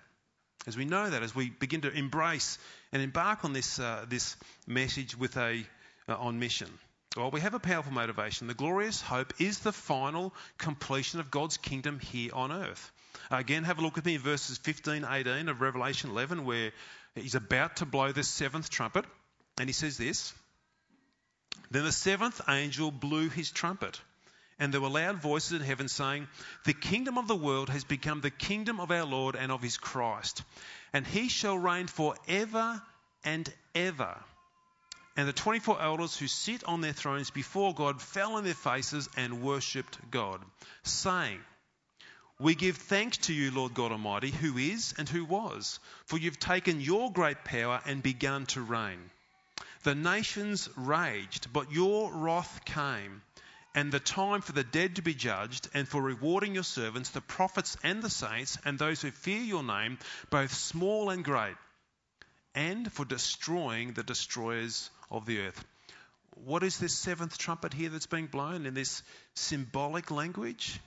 [0.68, 2.56] as we know that, as we begin to embrace
[2.92, 4.36] and embark on this uh, this
[4.68, 5.66] message with a
[6.08, 6.68] uh, on mission?
[7.16, 8.46] Well, we have a powerful motivation.
[8.46, 12.90] The glorious hope is the final completion of God's kingdom here on earth.
[13.30, 16.72] Again, have a look at me in verses 15, 18 of Revelation 11, where
[17.14, 19.04] he's about to blow the seventh trumpet,
[19.58, 20.32] and he says this.
[21.70, 24.00] Then the seventh angel blew his trumpet,
[24.58, 26.28] and there were loud voices in heaven saying,
[26.64, 29.76] The kingdom of the world has become the kingdom of our Lord and of his
[29.76, 30.44] Christ,
[30.94, 32.80] and he shall reign for ever
[33.22, 34.16] and ever.
[35.14, 39.10] And the 24 elders who sit on their thrones before God fell on their faces
[39.14, 40.42] and worshipped God,
[40.84, 41.38] saying,
[42.38, 46.38] We give thanks to you, Lord God Almighty, who is and who was, for you've
[46.38, 49.10] taken your great power and begun to reign.
[49.82, 53.20] The nations raged, but your wrath came,
[53.74, 57.20] and the time for the dead to be judged, and for rewarding your servants, the
[57.20, 59.98] prophets and the saints, and those who fear your name,
[60.30, 61.56] both small and great,
[62.54, 65.64] and for destroying the destroyers of the earth.
[66.44, 69.02] What is this seventh trumpet here that's being blown in this
[69.34, 70.80] symbolic language?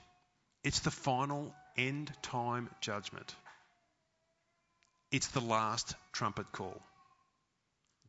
[0.64, 3.34] It's the final end time judgment.
[5.12, 6.82] It's the last trumpet call.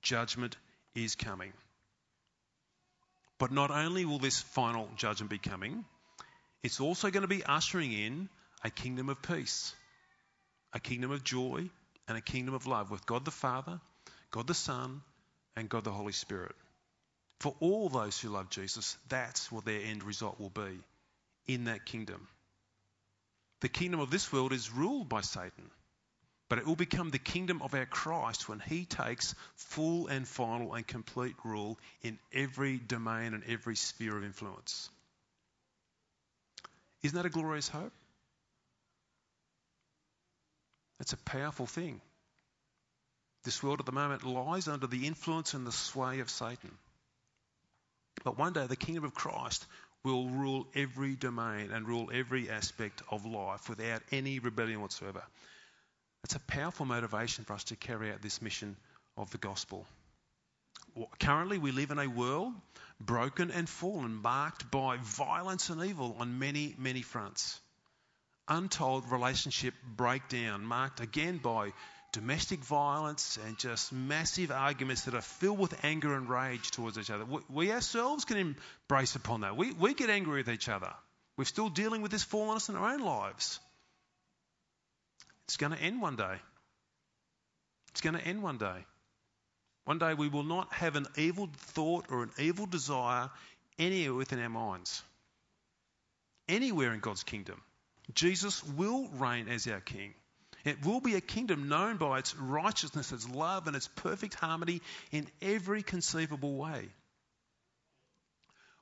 [0.02, 0.58] Judgment
[0.96, 1.54] is coming.
[3.38, 5.86] But not only will this final judgment be coming,
[6.64, 8.30] it's also going to be ushering in
[8.64, 9.76] a kingdom of peace,
[10.74, 11.70] a kingdom of joy,
[12.08, 13.80] and a kingdom of love with God the Father,
[14.32, 15.02] God the Son,
[15.58, 16.56] and God the Holy Spirit.
[17.40, 20.80] For all those who love Jesus, that's what their end result will be
[21.48, 22.28] in that kingdom.
[23.62, 25.70] The kingdom of this world is ruled by Satan.
[26.50, 30.76] But it will become the kingdom of our Christ when he takes full and final
[30.76, 34.90] and complete rule in every domain and every sphere of influence.
[37.04, 37.92] Isn't that a glorious hope?
[41.00, 42.00] That's a powerful thing.
[43.48, 46.70] This world at the moment lies under the influence and the sway of Satan.
[48.26, 49.66] But one day the kingdom of Christ
[50.04, 55.24] will rule every domain and rule every aspect of life without any rebellion whatsoever.
[56.26, 58.76] It's a powerful motivation for us to carry out this mission
[59.16, 59.86] of the gospel.
[61.22, 62.54] Currently, we live in a world
[63.00, 67.62] broken and fallen, marked by violence and evil on many, many fronts.
[68.50, 71.72] Untold relationship breakdown, marked again by
[72.18, 77.12] domestic violence and just massive arguments that are filled with anger and rage towards each
[77.12, 77.26] other.
[77.26, 79.56] We, we ourselves can embrace upon that.
[79.56, 80.92] We, we get angry with each other.
[81.38, 83.60] We're still dealing with this fallenness in our own lives.
[85.46, 86.38] It's going to end one day.
[87.92, 88.86] It's going to end one day.
[89.86, 93.30] One day we will not have an evil thought or an evil desire
[93.78, 95.04] anywhere within our minds.
[96.50, 97.62] Anywhere in God's kingdom.
[98.16, 100.16] Jesus will reign as our king.
[100.66, 104.82] It will be a kingdom known by its righteousness, its love, and its perfect harmony
[105.12, 106.90] in every conceivable way.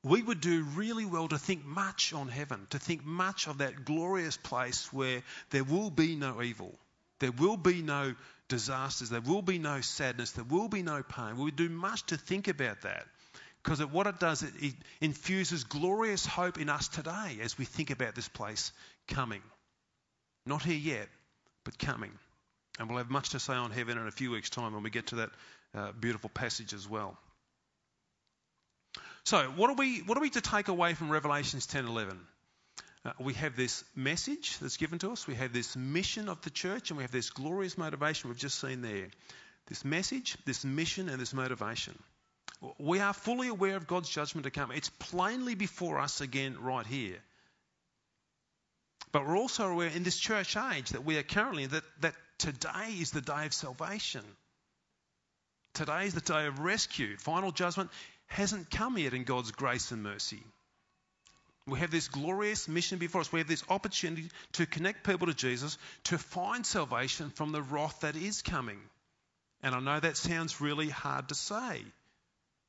[0.03, 3.85] we would do really well to think much on heaven, to think much of that
[3.85, 6.77] glorious place where there will be no evil,
[7.19, 8.13] there will be no
[8.47, 11.37] disasters, there will be no sadness, there will be no pain.
[11.37, 13.07] We would do much to think about that
[13.63, 17.89] because what it does, it, it infuses glorious hope in us today as we think
[17.89, 18.71] about this place
[19.07, 19.41] coming.
[20.45, 21.07] Not here yet,
[21.65, 22.11] but coming.
[22.79, 24.89] And we'll have much to say on heaven in a few weeks' time when we
[24.89, 25.29] get to that
[25.73, 27.17] uh, beautiful passage as well.
[29.25, 32.17] So, what are we what are we to take away from Revelations 10:11?
[33.03, 35.27] Uh, we have this message that's given to us.
[35.27, 38.59] We have this mission of the church, and we have this glorious motivation we've just
[38.59, 39.09] seen there.
[39.67, 41.97] This message, this mission, and this motivation.
[42.77, 44.71] We are fully aware of God's judgment to come.
[44.71, 47.17] It's plainly before us again right here.
[49.15, 52.97] But we're also aware in this church age that we are currently that, that today
[52.99, 54.25] is the day of salvation.
[55.73, 57.15] Today is the day of rescue.
[57.15, 57.91] Final judgment
[58.27, 60.43] hasn't come yet in God's grace and mercy.
[61.65, 63.31] We have this glorious mission before us.
[63.31, 68.01] We have this opportunity to connect people to Jesus, to find salvation from the wrath
[68.01, 68.81] that is coming.
[69.63, 71.85] And I know that sounds really hard to say.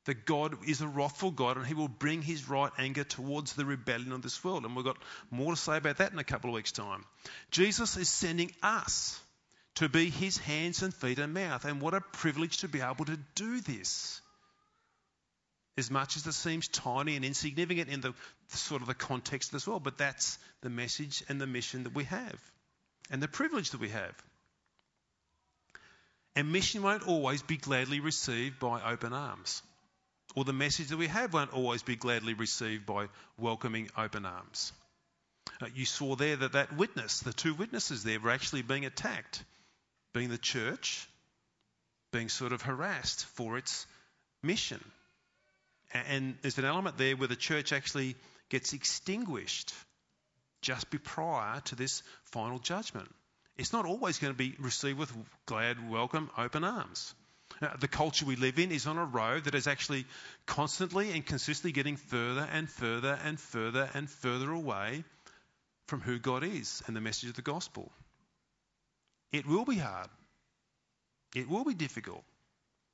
[0.07, 3.65] That God is a wrathful God and He will bring His right anger towards the
[3.65, 4.63] rebellion of this world.
[4.63, 4.97] And we've got
[5.29, 7.03] more to say about that in a couple of weeks' time.
[7.51, 9.19] Jesus is sending us
[9.75, 11.65] to be His hands and feet and mouth.
[11.65, 14.21] And what a privilege to be able to do this
[15.77, 18.13] as much as it seems tiny and insignificant in the,
[18.47, 19.79] sort of the context as well.
[19.79, 22.39] But that's the message and the mission that we have,
[23.11, 24.15] and the privilege that we have.
[26.35, 29.61] And mission won't always be gladly received by open arms.
[30.37, 33.07] Or the message that we have won't always be gladly received by
[33.39, 34.71] welcoming open arms.
[35.59, 39.43] Uh, you saw there that that witness, the two witnesses there, were actually being attacked,
[40.13, 41.09] being the church,
[42.13, 43.87] being sort of harassed for its
[44.43, 44.79] mission.
[45.91, 48.15] And there's an element there where the church actually
[48.49, 49.73] gets extinguished
[50.61, 53.09] just prior to this final judgment.
[53.57, 55.11] It's not always going to be received with
[55.47, 57.15] glad welcome, open arms.
[57.79, 60.05] The culture we live in is on a road that is actually
[60.45, 65.03] constantly and consistently getting further and further and further and further away
[65.87, 67.91] from who God is and the message of the gospel.
[69.31, 70.09] It will be hard.
[71.35, 72.23] It will be difficult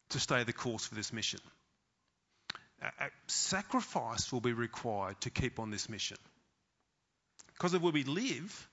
[0.09, 1.39] to stay the course for this mission
[2.99, 6.17] a sacrifice will be required to keep on this mission.
[7.53, 8.69] Because of where we live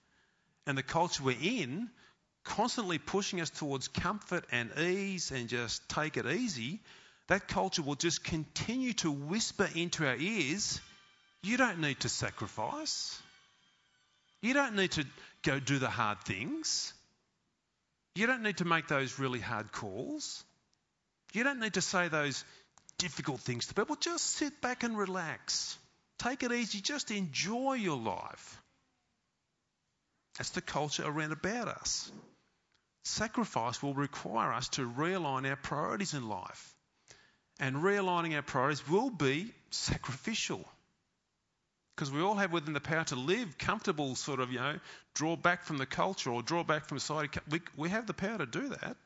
[0.67, 1.91] and the culture we're in,
[2.45, 6.81] constantly pushing us towards comfort and ease and just take it easy,
[7.29, 10.81] that culture will just continue to whisper into our ears
[11.43, 13.21] you don't need to sacrifice.
[14.43, 15.07] You don't need to
[15.43, 16.93] go do the hard things.
[18.15, 20.45] You don't need to make those really hard calls.
[21.33, 22.45] You don't need to say those
[22.99, 23.97] difficult things to people.
[23.97, 25.79] Just sit back and relax.
[26.19, 26.81] Take it easy.
[26.81, 28.61] Just enjoy your life.
[30.37, 32.11] That's the culture around about us.
[33.11, 36.75] Sacrifice will require us to realign our priorities in life.
[37.59, 40.65] And realigning our priorities will be sacrificial.
[41.95, 44.79] Because we all have within the power to live comfortable, sort of, you know,
[45.15, 47.41] draw back from the culture or draw back from society.
[47.51, 48.97] We, we have the power to do that.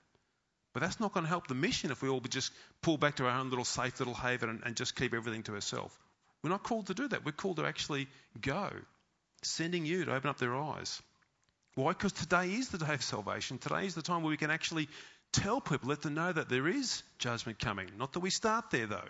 [0.74, 3.26] But that's not going to help the mission if we all just pull back to
[3.26, 5.96] our own little safe little haven and, and just keep everything to ourselves.
[6.42, 7.24] We're not called to do that.
[7.24, 8.06] We're called to actually
[8.38, 8.70] go,
[9.42, 11.00] sending you to open up their eyes.
[11.74, 11.92] Why?
[11.92, 13.58] Because today is the day of salvation.
[13.58, 14.88] Today is the time where we can actually
[15.32, 17.88] tell people, let them know that there is judgment coming.
[17.98, 19.08] Not that we start there, though,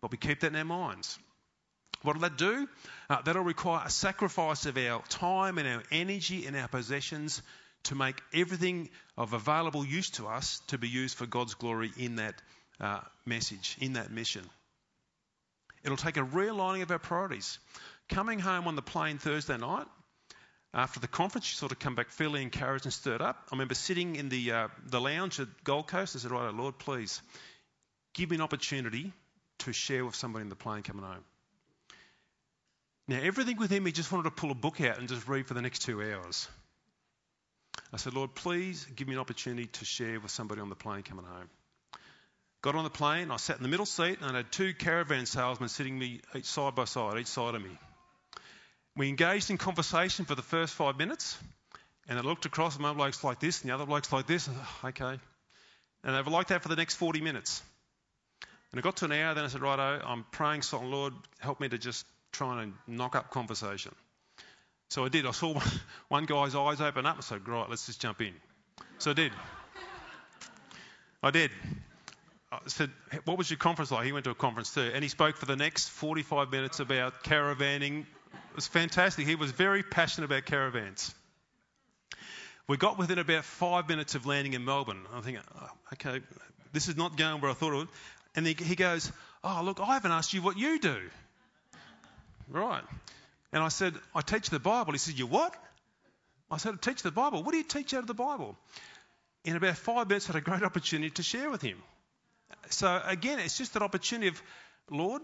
[0.00, 1.18] but we keep that in our minds.
[2.02, 2.66] What will that do?
[3.10, 7.42] Uh, that'll require a sacrifice of our time and our energy and our possessions
[7.84, 12.16] to make everything of available use to us to be used for God's glory in
[12.16, 12.40] that
[12.80, 14.44] uh, message, in that mission.
[15.84, 17.58] It'll take a realigning of our priorities.
[18.08, 19.86] Coming home on the plane Thursday night,
[20.72, 23.36] after the conference, you sort of come back fairly encouraged and stirred up.
[23.50, 26.14] I remember sitting in the, uh, the lounge at Gold Coast.
[26.14, 27.20] I said, Right, Lord, please
[28.14, 29.12] give me an opportunity
[29.60, 31.24] to share with somebody in the plane coming home.
[33.08, 35.54] Now, everything within me just wanted to pull a book out and just read for
[35.54, 36.46] the next two hours.
[37.92, 41.02] I said, Lord, please give me an opportunity to share with somebody on the plane
[41.02, 41.50] coming home.
[42.62, 45.26] Got on the plane, I sat in the middle seat, and I had two caravan
[45.26, 47.70] salesmen sitting me side by side, each side of me.
[48.96, 51.38] We engaged in conversation for the first five minutes,
[52.08, 54.48] and I looked across, and one bloke's like this, and the other bloke's like this.
[54.50, 55.18] Oh, okay.
[56.02, 57.62] And they were like that for the next 40 minutes.
[58.72, 61.60] And I got to an hour, then I said, Righto, I'm praying, so Lord, help
[61.60, 63.94] me to just try and knock up conversation.
[64.88, 65.26] So I did.
[65.26, 65.60] I saw
[66.08, 67.16] one guy's eyes open up.
[67.18, 68.34] I said, right, let's just jump in.
[68.98, 69.32] So I did.
[71.22, 71.50] I did.
[72.52, 72.90] I said,
[73.24, 74.06] What was your conference like?
[74.06, 77.22] He went to a conference too, and he spoke for the next 45 minutes about
[77.22, 78.06] caravanning.
[78.32, 79.26] It was fantastic.
[79.26, 81.14] He was very passionate about caravans.
[82.68, 85.02] We got within about five minutes of landing in Melbourne.
[85.12, 86.20] I'm thinking, oh, okay,
[86.72, 87.88] this is not going where I thought it would.
[88.36, 89.10] And he, he goes,
[89.42, 90.98] Oh, look, I haven't asked you what you do.
[92.48, 92.82] Right.
[93.52, 94.92] And I said, I teach the Bible.
[94.92, 95.54] He said, You what?
[96.50, 97.42] I said, I teach the Bible.
[97.42, 98.56] What do you teach out of the Bible?
[99.44, 101.78] In about five minutes, I had a great opportunity to share with him.
[102.68, 104.42] So again, it's just that opportunity of,
[104.90, 105.22] Lord,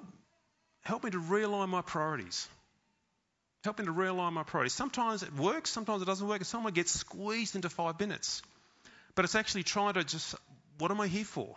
[0.83, 2.49] help me to realign my priorities.
[3.65, 4.75] Help me to realign my priorities.
[4.75, 8.43] Sometimes it works, sometimes it doesn't work, and someone gets squeezed into five minutes.
[9.15, 10.35] But it's actually trying to just,
[10.79, 11.57] what am I here for?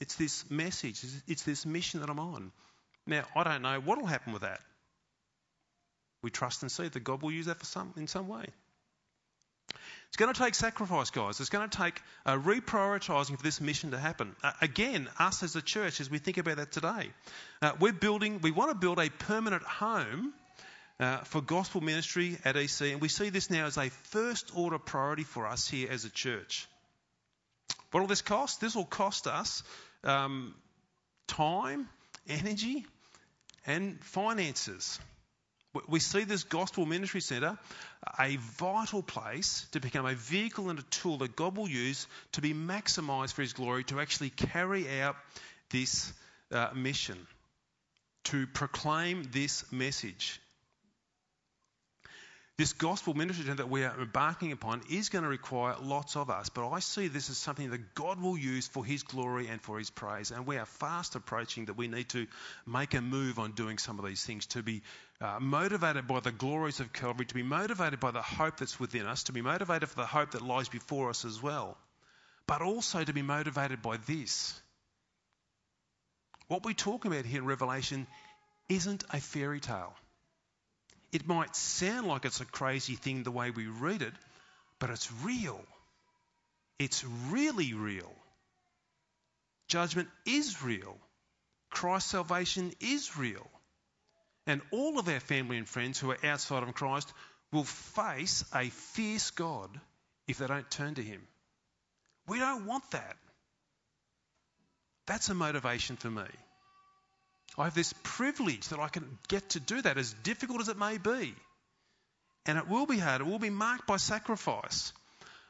[0.00, 2.52] It's this message, it's this mission that I'm on.
[3.06, 4.60] Now, I don't know what will happen with that.
[6.22, 8.46] We trust and see that God will use that for some, in some way.
[10.08, 11.40] It's going to take sacrifice, guys.
[11.40, 14.34] It's going to take a reprioritising for this mission to happen.
[14.42, 17.10] Uh, again, us as a church, as we think about that today,
[17.62, 20.32] uh, we're building, we want to build a permanent home
[21.00, 24.78] uh, for gospel ministry at EC, and we see this now as a first order
[24.78, 26.68] priority for us here as a church.
[27.90, 28.60] What will this cost?
[28.60, 29.62] This will cost us
[30.02, 30.54] um,
[31.26, 31.88] time,
[32.28, 32.84] energy,
[33.66, 34.98] and finances.
[35.88, 37.58] We see this gospel ministry centre
[38.18, 42.40] a vital place to become a vehicle and a tool that God will use to
[42.40, 45.16] be maximised for His glory, to actually carry out
[45.70, 46.12] this
[46.52, 47.18] uh, mission,
[48.24, 50.40] to proclaim this message.
[52.56, 56.50] This gospel ministry that we are embarking upon is going to require lots of us,
[56.50, 59.76] but I see this as something that God will use for His glory and for
[59.76, 60.30] His praise.
[60.30, 62.28] And we are fast approaching that we need to
[62.64, 64.82] make a move on doing some of these things, to be
[65.20, 69.06] uh, motivated by the glories of Calvary, to be motivated by the hope that's within
[69.06, 71.76] us, to be motivated for the hope that lies before us as well,
[72.46, 74.54] but also to be motivated by this.
[76.46, 78.06] What we talk about here in Revelation
[78.68, 79.92] isn't a fairy tale.
[81.14, 84.12] It might sound like it's a crazy thing the way we read it,
[84.80, 85.64] but it's real.
[86.80, 88.12] It's really real.
[89.68, 90.98] Judgment is real.
[91.70, 93.46] Christ's salvation is real.
[94.48, 97.12] And all of our family and friends who are outside of Christ
[97.52, 99.70] will face a fierce God
[100.26, 101.22] if they don't turn to Him.
[102.26, 103.16] We don't want that.
[105.06, 106.26] That's a motivation for me.
[107.56, 110.78] I have this privilege that I can get to do that, as difficult as it
[110.78, 111.34] may be.
[112.46, 114.92] And it will be hard, it will be marked by sacrifice.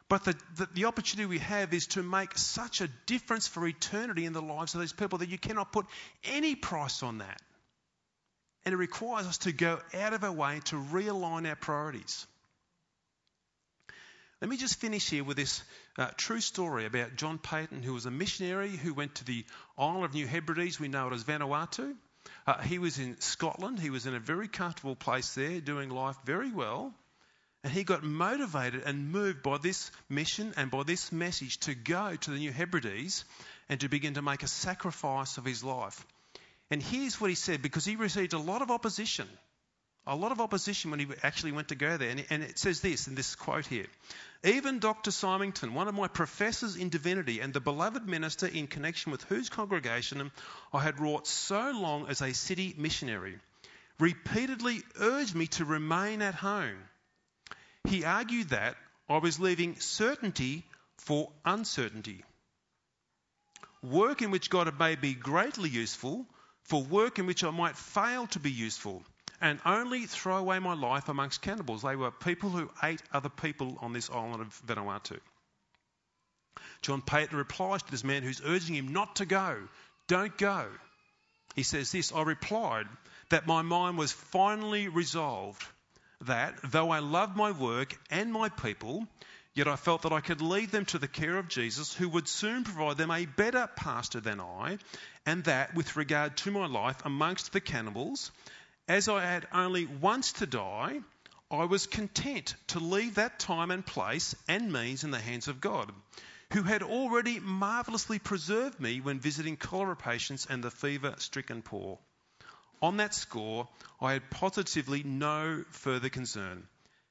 [0.09, 4.27] But the, the, the, opportunity we have is to make such a difference for eternity
[4.27, 5.87] in the lives of these people that you cannot put
[6.25, 7.41] any price on that.
[8.65, 12.27] And it requires us to go out of our way to realign our priorities.
[14.45, 15.63] Let me just finish here with this
[15.97, 19.47] uh, true story about John Paton, who was a missionary who went to the
[19.79, 20.79] Isle of New Hebrides.
[20.79, 21.95] We know it as Vanuatu.
[22.47, 23.81] Uh, he was in Scotland.
[23.81, 26.93] He was in a very comfortable place there, doing life very well.
[27.63, 32.15] And he got motivated and moved by this mission and by this message to go
[32.15, 33.25] to the New Hebrides
[33.71, 36.07] and to begin to make a sacrifice of his life.
[36.71, 39.27] And here's what he said because he received a lot of opposition
[40.07, 42.11] a lot of opposition when he actually went to go there.
[42.11, 43.87] And, and it says this in this quote here
[44.43, 45.11] Even Dr.
[45.11, 49.49] Symington, one of my professors in divinity and the beloved minister in connection with whose
[49.49, 50.31] congregation
[50.73, 53.39] I had wrought so long as a city missionary,
[53.99, 56.79] repeatedly urged me to remain at home.
[57.85, 58.77] He argued that
[59.09, 60.65] I was leaving certainty
[60.99, 62.25] for uncertainty.
[63.83, 66.27] Work in which God may be greatly useful
[66.63, 69.03] for work in which I might fail to be useful
[69.45, 71.83] and only throw away my life amongst cannibals.
[71.83, 75.21] They were people who ate other people on this island of Vanuatu.
[76.81, 79.59] John Paton replies to this man who's urging him not to go.
[80.09, 80.67] Don't go.
[81.55, 82.87] He says this I replied
[83.29, 85.63] that my mind was finally resolved
[86.23, 89.07] that, though I loved my work and my people,
[89.53, 92.29] yet I felt that I could leave them to the care of Jesus, who would
[92.29, 94.79] soon provide them a better pastor than I,
[95.27, 98.33] and that, with regard to my life amongst the cannibals,
[98.89, 101.01] as I had only once to die,
[101.51, 105.61] I was content to leave that time and place and means in the hands of
[105.61, 105.93] God,
[106.53, 111.99] who had already marvellously preserved me when visiting cholera patients and the fever stricken poor.
[112.83, 113.69] On that score,
[114.01, 116.69] I had positively no further concern,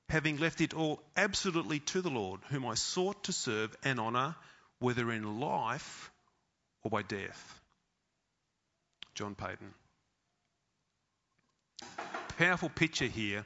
[0.10, 4.36] having left it all absolutely to the Lord, whom I sought to serve and honour,
[4.80, 6.12] whether in life
[6.84, 7.60] or by death.
[9.16, 9.74] John Paton
[12.38, 13.46] powerful picture here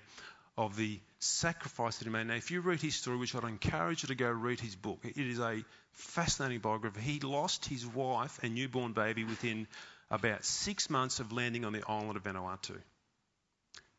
[0.58, 2.28] of the sacrifice that he made.
[2.28, 5.00] Now, if you read his story, which I'd encourage you to go read his book,
[5.04, 7.02] it is a fascinating biography.
[7.02, 9.68] He lost his wife and newborn baby within
[10.10, 12.78] about six months of landing on the island of Vanuatu.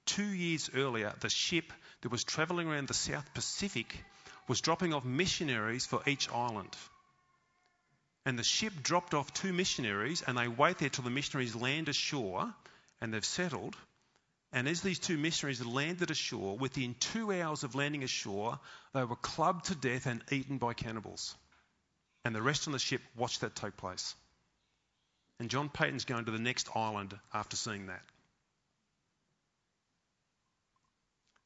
[0.06, 3.94] Two years earlier, the ship that was travelling around the South Pacific
[4.48, 6.74] was dropping off missionaries for each island.
[8.24, 11.88] And the ship dropped off two missionaries, and they wait there till the missionaries land
[11.88, 12.52] ashore
[13.00, 13.76] and they've settled.
[14.52, 18.58] And as these two missionaries landed ashore, within two hours of landing ashore,
[18.94, 21.36] they were clubbed to death and eaten by cannibals.
[22.24, 24.14] And the rest on the ship watched that take place.
[25.38, 28.02] And John Paton's going to the next island after seeing that.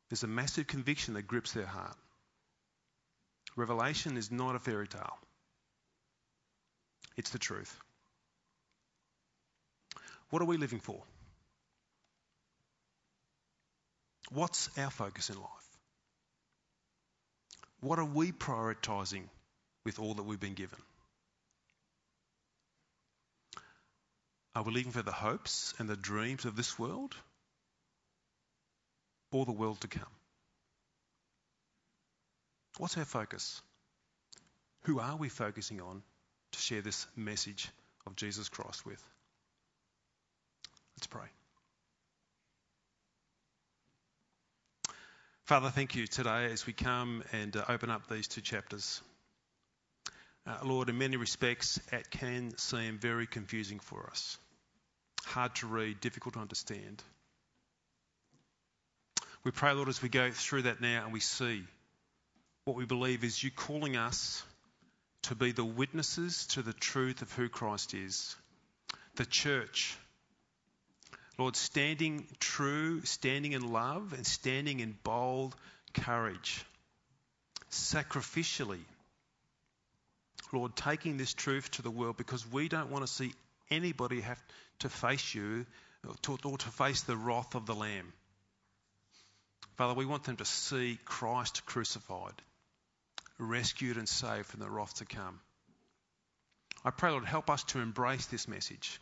[0.08, 1.96] There's a massive conviction that grips their heart.
[3.56, 5.18] Revelation is not a fairy tale,
[7.16, 7.76] it's the truth.
[10.30, 11.02] What are we living for?
[14.34, 15.48] What's our focus in life?
[17.80, 19.24] What are we prioritising
[19.84, 20.78] with all that we've been given?
[24.54, 27.14] Are we living for the hopes and the dreams of this world
[29.32, 30.04] or the world to come?
[32.78, 33.60] What's our focus?
[34.84, 36.02] Who are we focusing on
[36.52, 37.68] to share this message
[38.06, 39.02] of Jesus Christ with?
[40.96, 41.28] Let's pray.
[45.52, 49.02] Father, thank you today as we come and uh, open up these two chapters.
[50.46, 54.38] Uh, Lord, in many respects, it can seem very confusing for us.
[55.26, 57.02] Hard to read, difficult to understand.
[59.44, 61.64] We pray, Lord, as we go through that now and we see
[62.64, 64.42] what we believe is you calling us
[65.24, 68.34] to be the witnesses to the truth of who Christ is.
[69.16, 69.98] The church
[71.38, 75.54] Lord, standing true, standing in love, and standing in bold
[75.94, 76.64] courage,
[77.70, 78.80] sacrificially.
[80.52, 83.32] Lord, taking this truth to the world because we don't want to see
[83.70, 84.42] anybody have
[84.80, 85.64] to face you
[86.06, 86.14] or
[86.58, 88.12] to face the wrath of the Lamb.
[89.76, 92.34] Father, we want them to see Christ crucified,
[93.38, 95.40] rescued and saved from the wrath to come.
[96.84, 99.00] I pray, Lord, help us to embrace this message.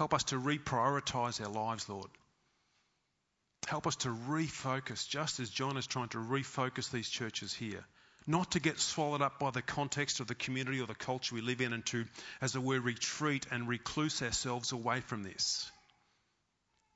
[0.00, 2.08] Help us to reprioritize our lives, Lord.
[3.68, 7.84] Help us to refocus, just as John is trying to refocus these churches here.
[8.26, 11.42] Not to get swallowed up by the context of the community or the culture we
[11.42, 12.06] live in and to,
[12.40, 15.70] as it were, retreat and recluse ourselves away from this.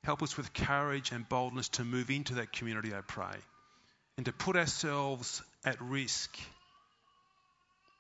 [0.05, 3.37] Help us with courage and boldness to move into that community, I pray,
[4.17, 6.35] and to put ourselves at risk,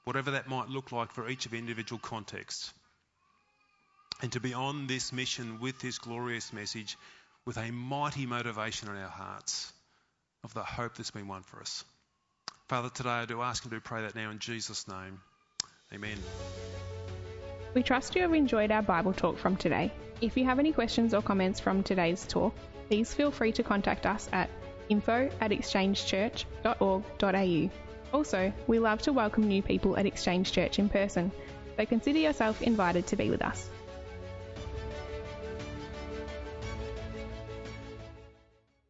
[0.05, 2.73] whatever that might look like for each of individual contexts
[4.23, 6.97] and to be on this mission with this glorious message
[7.45, 9.73] with a mighty motivation in our hearts
[10.43, 11.85] of the hope that's been won for us.
[12.69, 15.21] Father, today I do ask and do pray that now in Jesus' name.
[15.93, 16.19] Amen.
[17.75, 19.93] We trust you have enjoyed our Bible talk from today.
[20.21, 22.55] If you have any questions or comments from today's talk,
[22.89, 24.49] please feel free to contact us at
[24.89, 28.17] info at exchangechurch.org.au.
[28.17, 31.33] Also, we love to welcome new people at Exchange Church in person,
[31.77, 33.69] so consider yourself invited to be with us.